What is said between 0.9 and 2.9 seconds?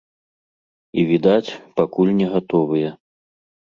І відаць, пакуль не гатовыя.